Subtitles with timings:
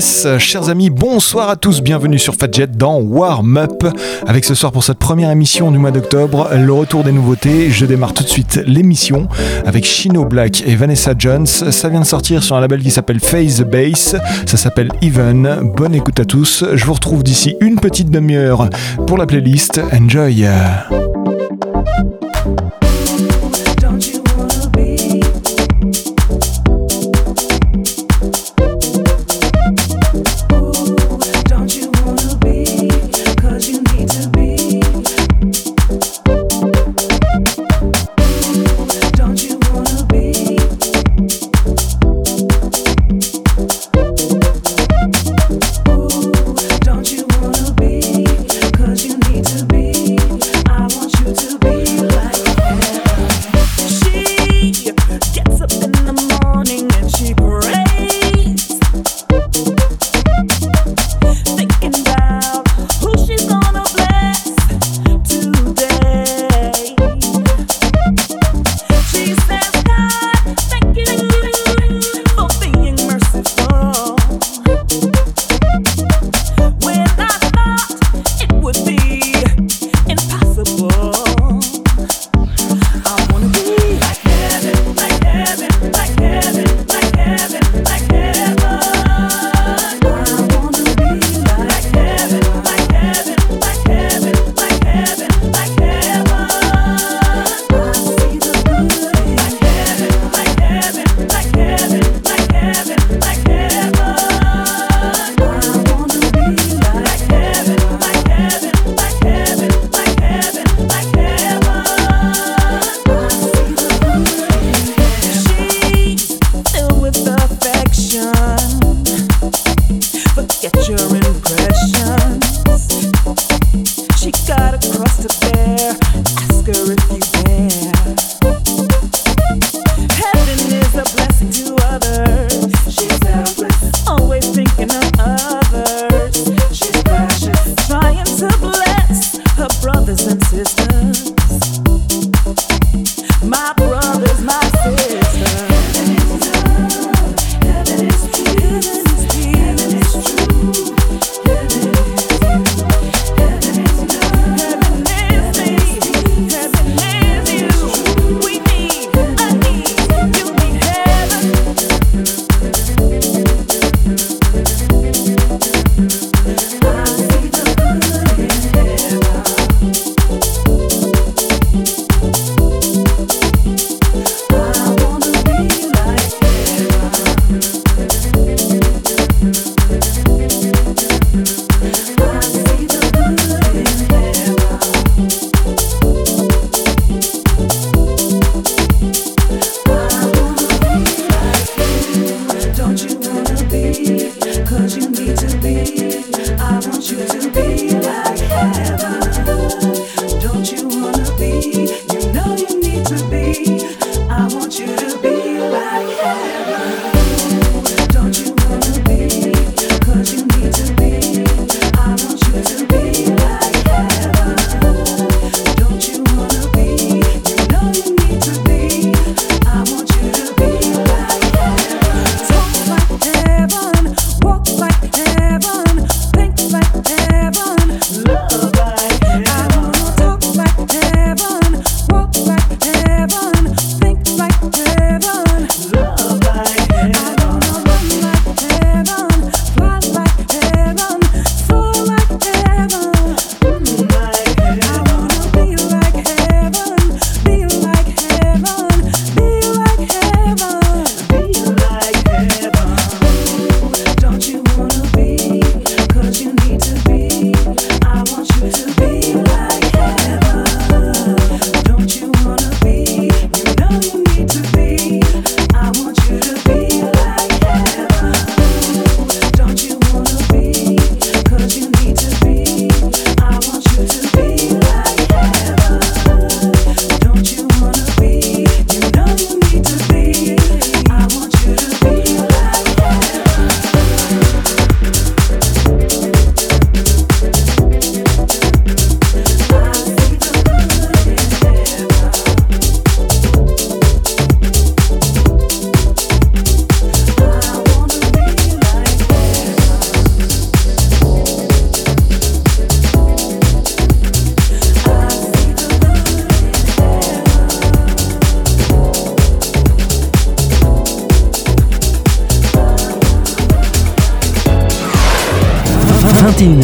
[0.00, 3.84] Chers amis, bonsoir à tous, bienvenue sur Fadjet dans Warm Up.
[4.26, 7.68] Avec ce soir pour cette première émission du mois d'octobre, le retour des nouveautés.
[7.68, 9.28] Je démarre tout de suite l'émission
[9.66, 11.46] avec Chino Black et Vanessa Jones.
[11.46, 14.16] Ça vient de sortir sur un label qui s'appelle Phase Bass.
[14.46, 15.72] Ça s'appelle Even.
[15.76, 16.64] Bonne écoute à tous.
[16.72, 18.70] Je vous retrouve d'ici une petite demi-heure
[19.06, 19.78] pour la playlist.
[19.92, 20.46] Enjoy!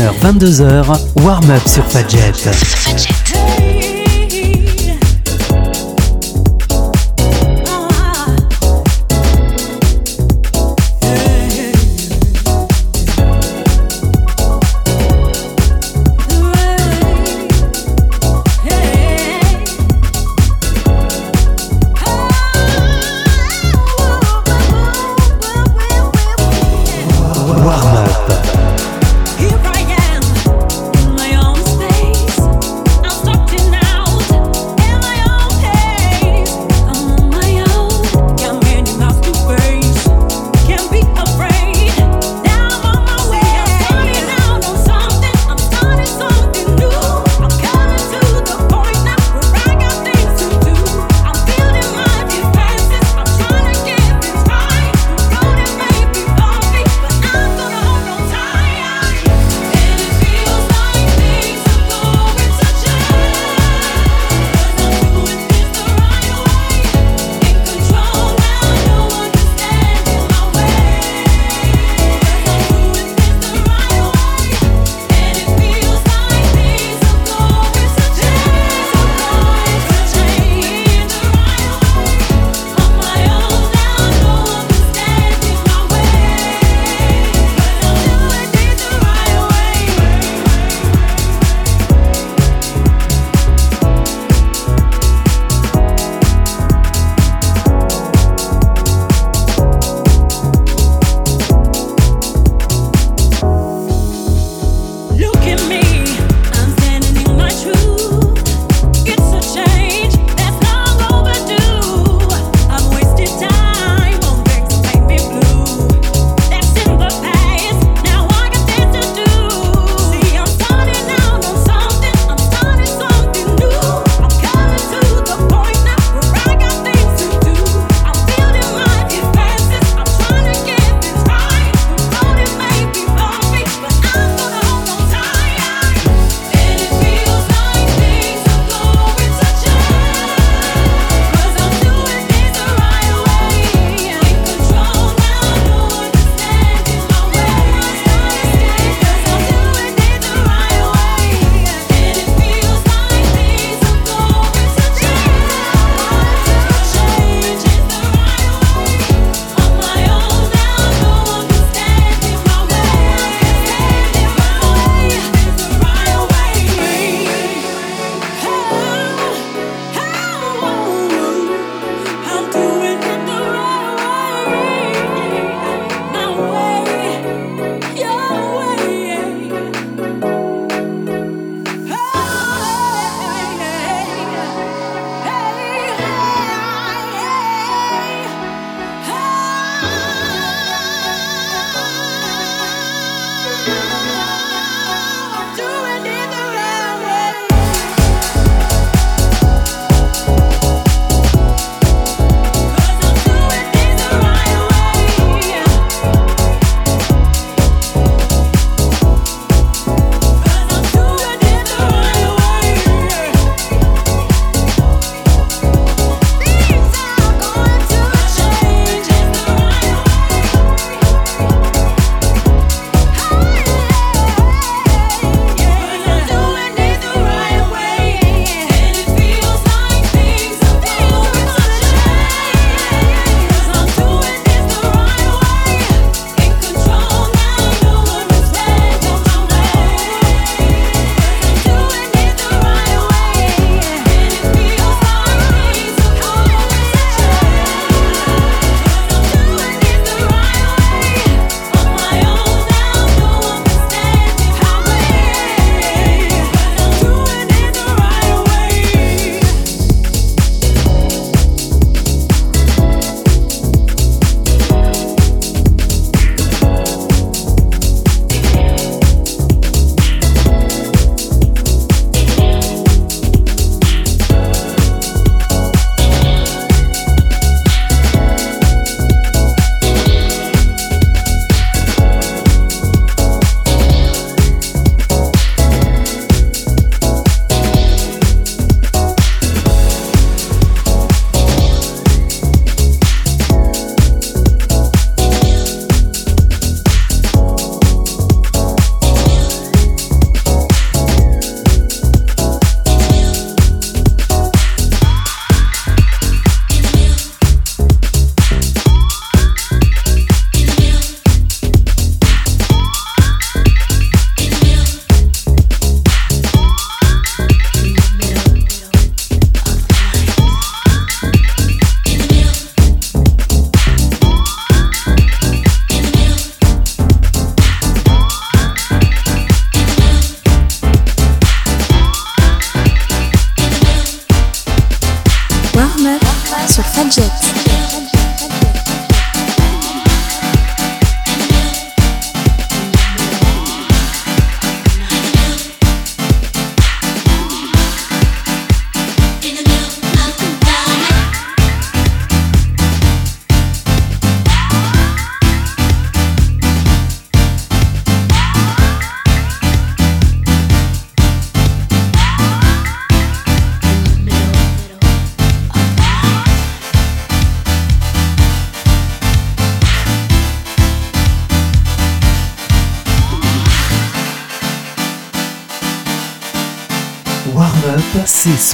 [0.09, 3.18] 21h, 22h, warm-up sur Fadjet.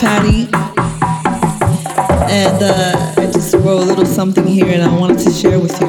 [0.00, 0.42] Patty,
[2.32, 5.72] and uh, I just wrote a little something here and I wanted to share with
[5.80, 5.88] you.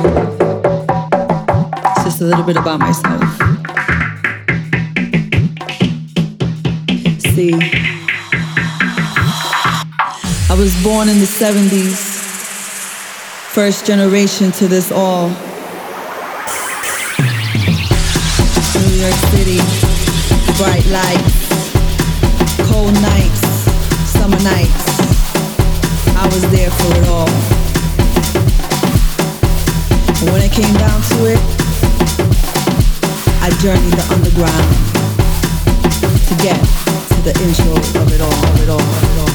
[1.92, 3.22] It's just a little bit about myself.
[7.20, 7.54] See,
[10.50, 11.96] I was born in the 70s,
[13.54, 15.30] first generation to this all.
[18.74, 19.60] New York City,
[20.58, 21.29] bright lights,
[24.42, 27.28] I was there for it all.
[30.32, 31.40] When it came down to it,
[33.42, 34.70] I journeyed the underground
[36.28, 36.60] to get
[37.10, 39.29] to the intro of it all, of it all, of it all.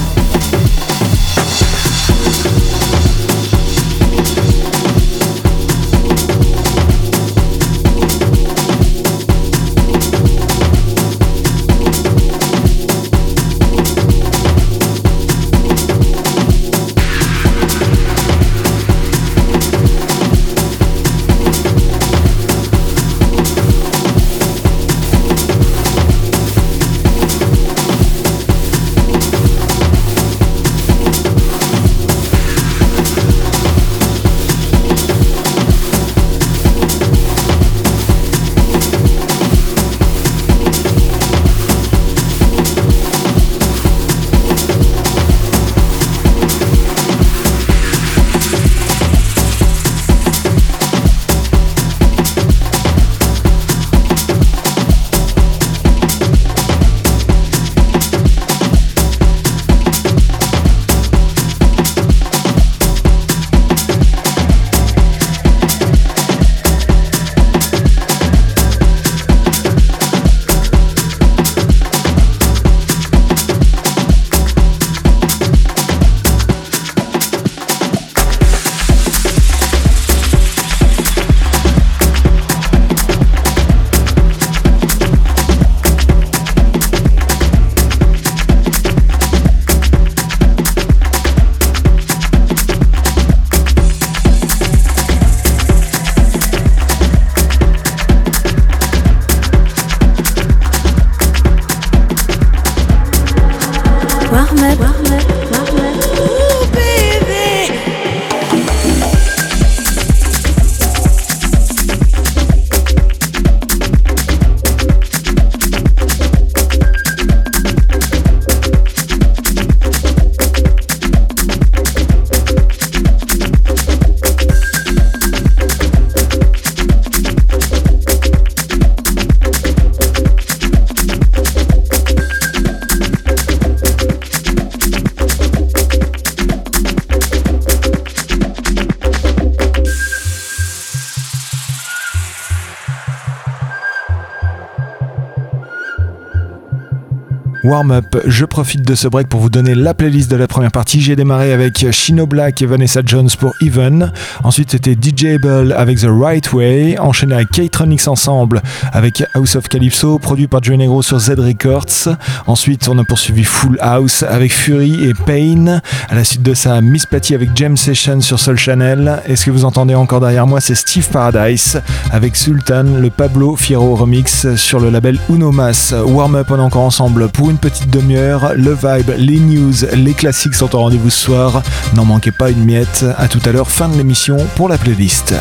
[147.65, 148.15] Warm-up.
[148.25, 151.01] Je profite de ce break pour vous donner la playlist de la première partie.
[151.01, 154.11] J'ai démarré avec Shino Black et Vanessa Jones pour Even.
[154.43, 156.99] Ensuite, c'était DJ Able avec The Right Way.
[156.99, 158.61] Enchaîné avec K-Tronics Ensemble
[158.93, 162.15] avec House of Calypso, produit par Joe Negro sur Z Records.
[162.45, 165.81] Ensuite, on a poursuivi Full House avec Fury et Pain.
[166.09, 169.21] À la suite de ça, Miss Patty avec Jam Session sur Soul Channel.
[169.25, 173.55] Et ce que vous entendez encore derrière moi, c'est Steve Paradise avec Sultan, le Pablo
[173.55, 175.93] Fierro remix sur le label Unomas.
[176.05, 178.53] Warm-up, on est encore ensemble pour une petite demi-heure.
[178.55, 181.63] Le vibe, les news, les classiques sont au rendez-vous ce soir.
[181.93, 183.05] N'en manquez pas une miette.
[183.17, 185.33] À tout à l'heure, fin de l'émission pour la playlist.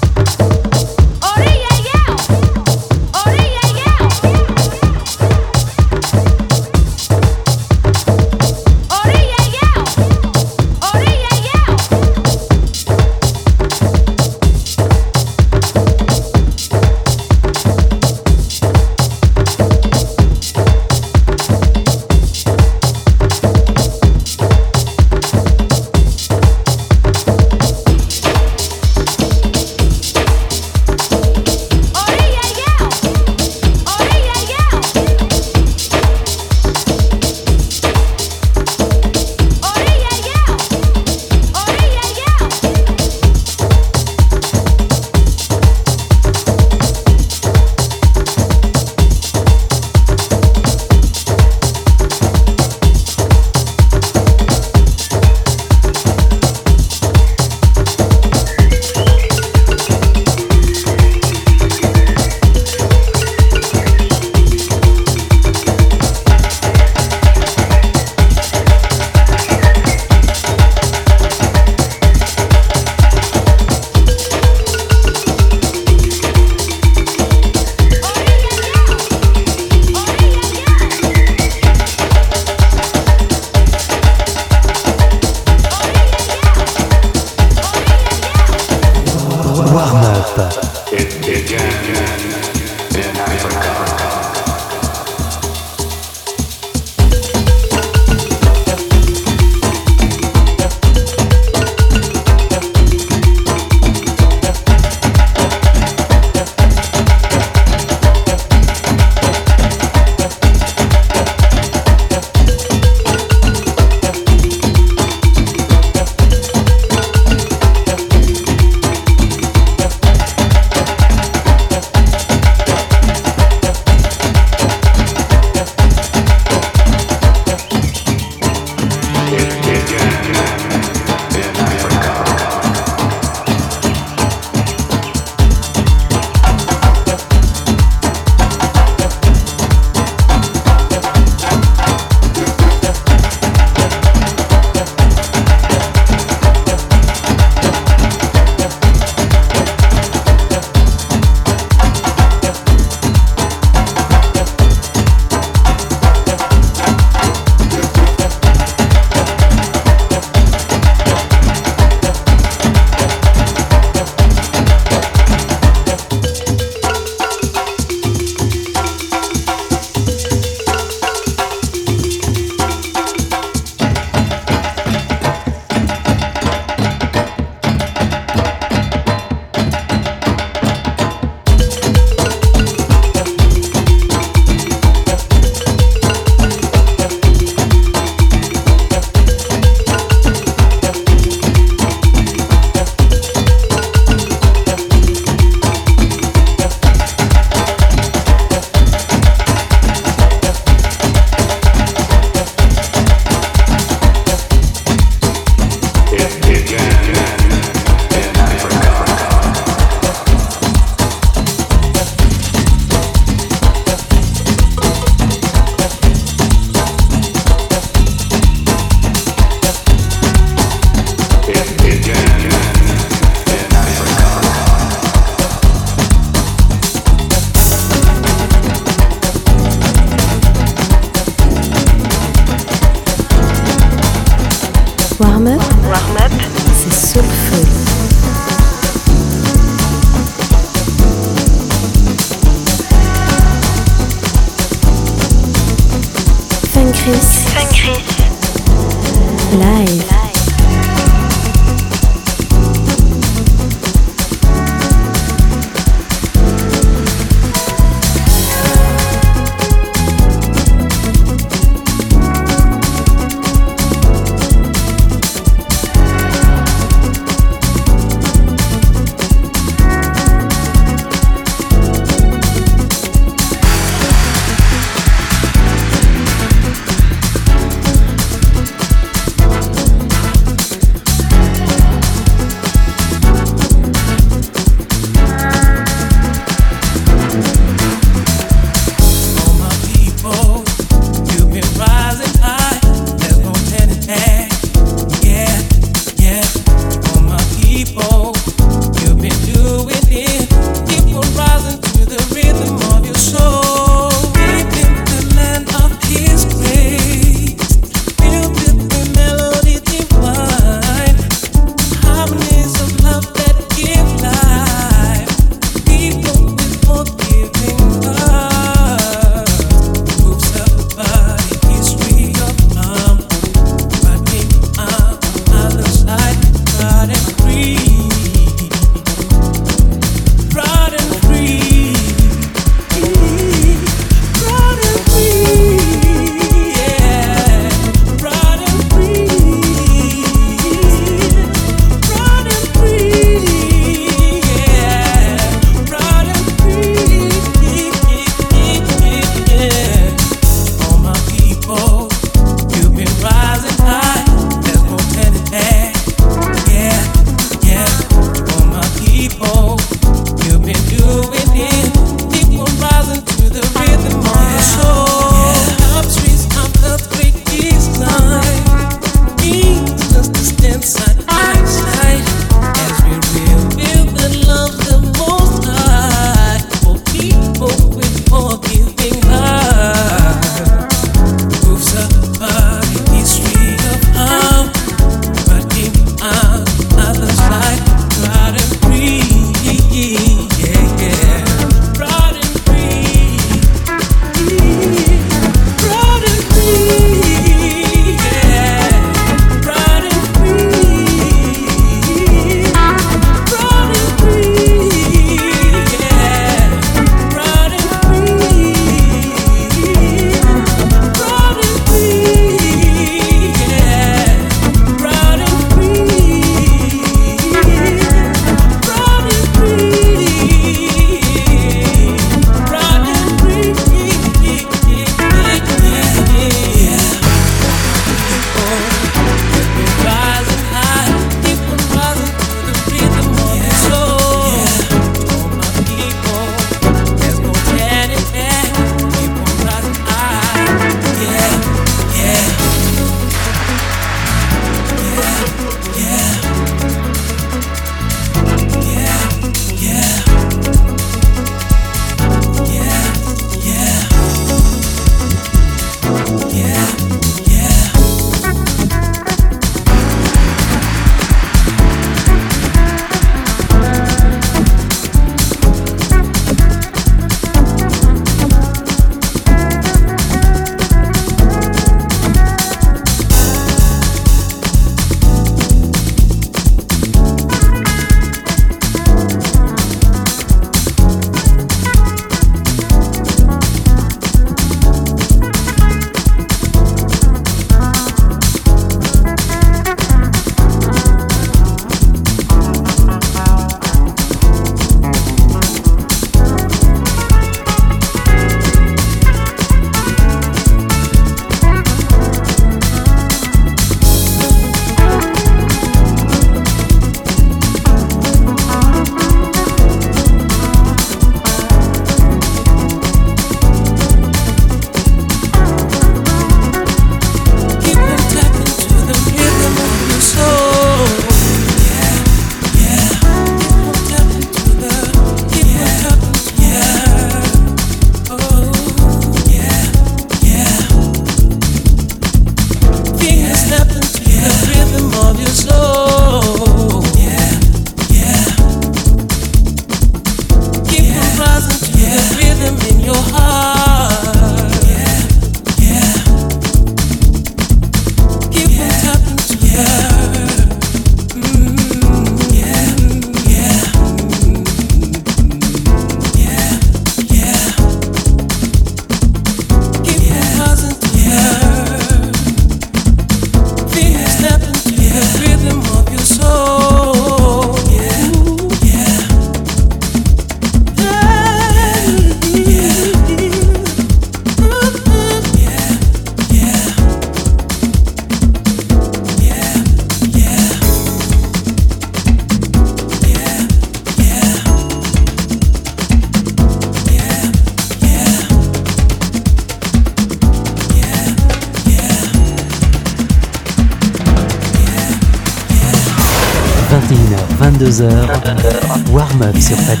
[597.91, 600.00] 22h, warm-up sur Fadjet.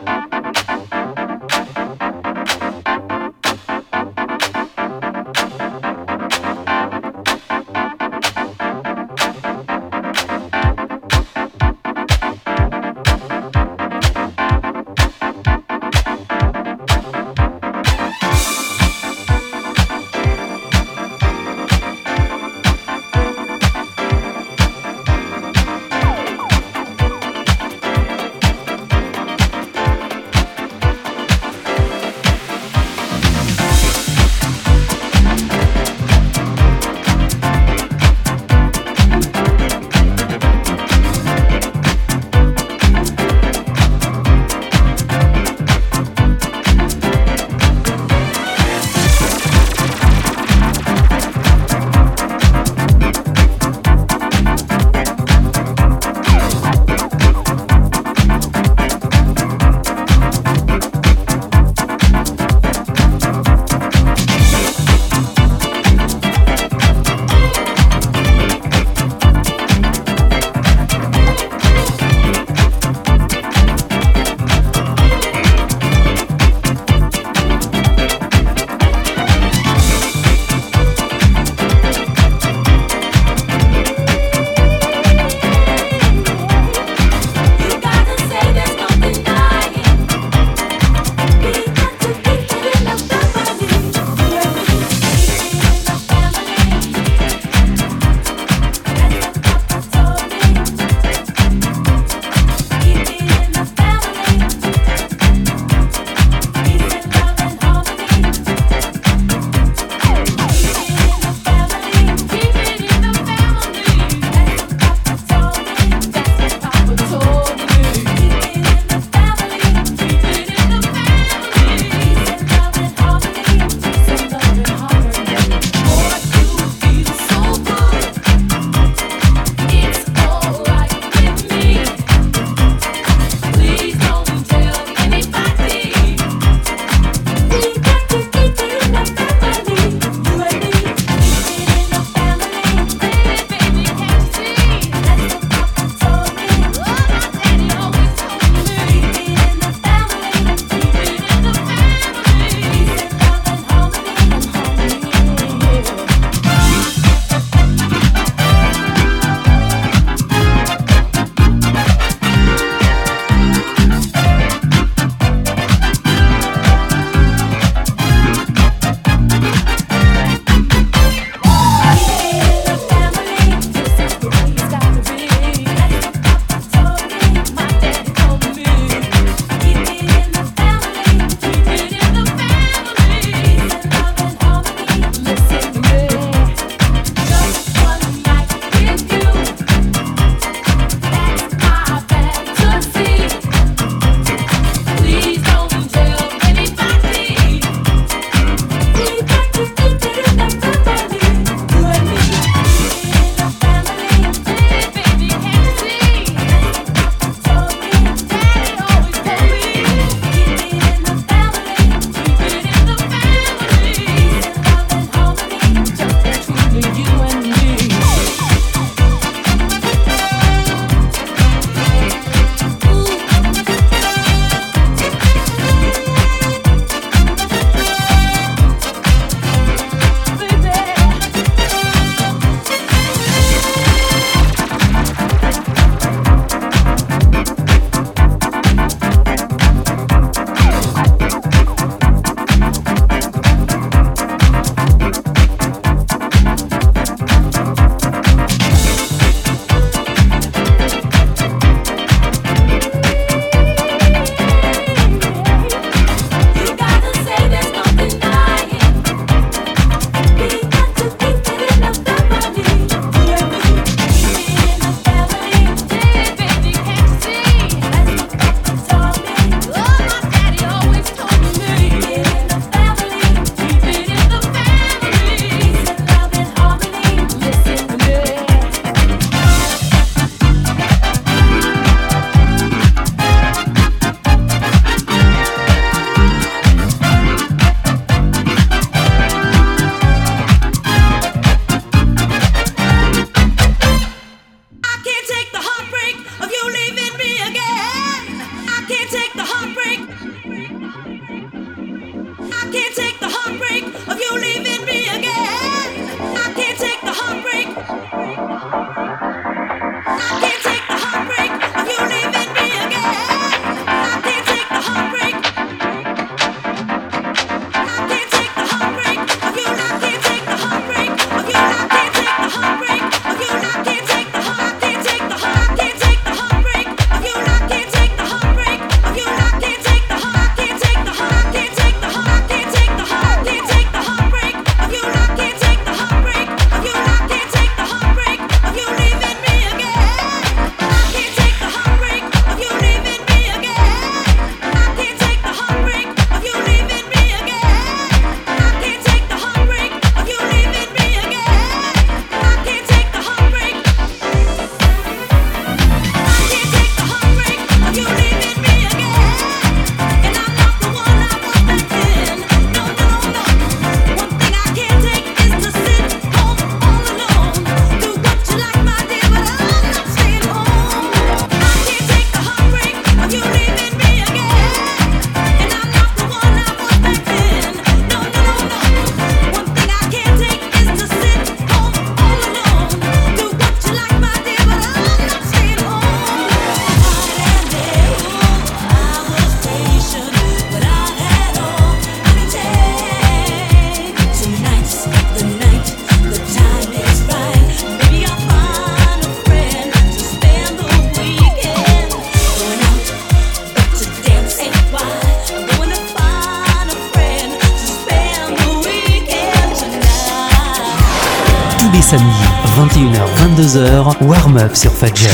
[415.01, 415.29] Fadjet.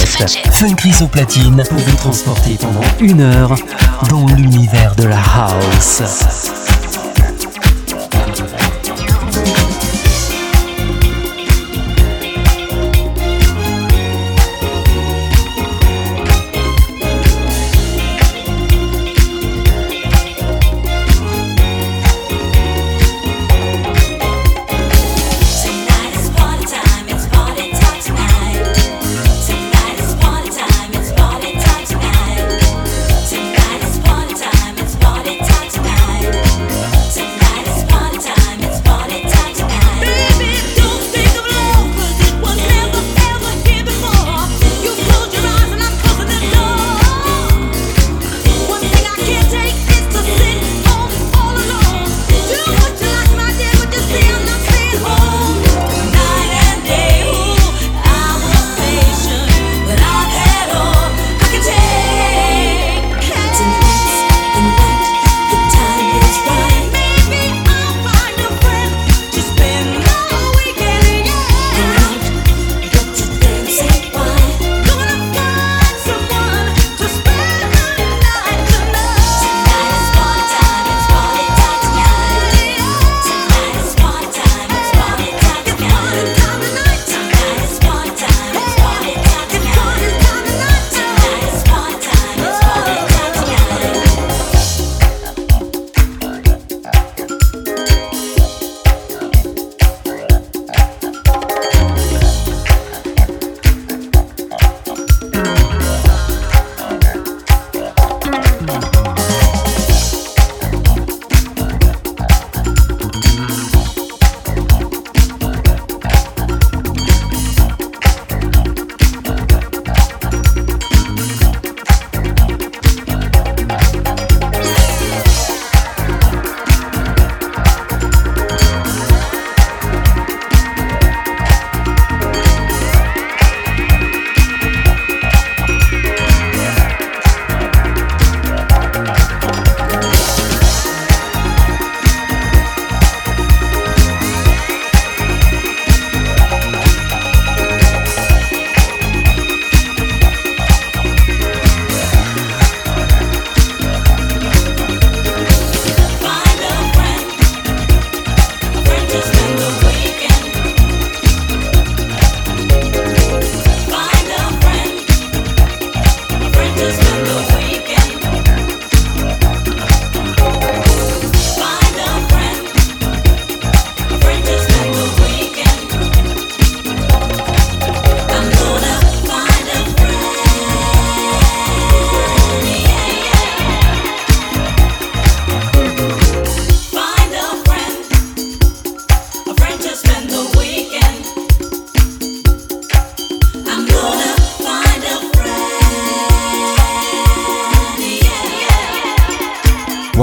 [0.54, 3.54] Funkris au platine pour vous transporter pendant une heure
[4.10, 6.57] dans l'univers de la house.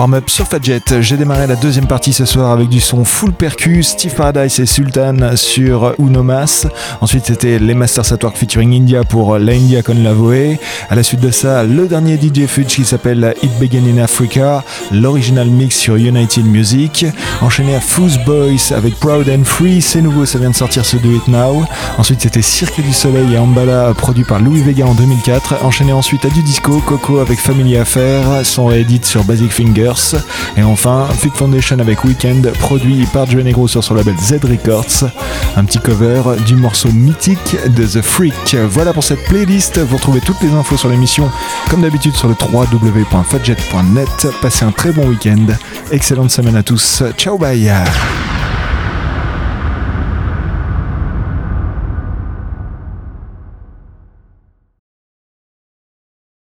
[0.05, 0.83] Warm-up sur Fadjet.
[1.01, 4.67] J'ai démarré la deuxième partie ce soir avec du son full percu, Steve Paradise et
[4.67, 6.67] Sultan sur Unomas.
[7.01, 10.59] Ensuite, c'était les Masters at Work featuring India pour La India con la Voe.
[10.91, 14.63] À la suite de ça, le dernier DJ Fudge qui s'appelle It Began in Africa,
[14.93, 17.07] l'original mix sur United Music.
[17.41, 20.99] Enchaîné à Fools Boys avec Proud and Free, c'est nouveau, ça vient de sortir ce
[20.99, 21.65] Do It Now.
[21.97, 25.65] Ensuite, c'était Cirque du Soleil et Ambala produit par Louis Vega en 2004.
[25.65, 29.51] Enchaîné ensuite à du disco, Coco avec Family Affair, son réédit sur Basic
[30.57, 35.11] Et enfin, Fit Foundation avec Weekend, produit par Joe Negro sur son label Z Records.
[35.57, 38.57] Un petit cover du morceau mythique de The Freak.
[38.69, 39.79] Voilà pour cette playlist.
[39.79, 41.31] Vous retrouvez toutes les infos sur l'émission,
[41.71, 44.27] comme d'habitude, sur le www.fadjet.net.
[44.43, 45.47] Passez un très bon week-end.
[45.91, 47.03] Excellente semaine à tous.
[47.17, 47.71] Ciao, bye.